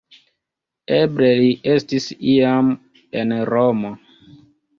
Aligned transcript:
Eble 0.95 1.29
li 1.39 1.49
estis 1.73 2.07
iam 2.33 2.73
en 3.21 3.37
Romo. 3.53 3.95